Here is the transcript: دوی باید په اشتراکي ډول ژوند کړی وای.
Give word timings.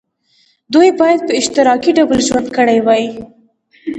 دوی 0.73 0.89
باید 0.99 1.19
په 1.27 1.33
اشتراکي 1.41 1.91
ډول 1.97 2.19
ژوند 2.27 2.47
کړی 2.57 2.77
وای. 2.85 3.05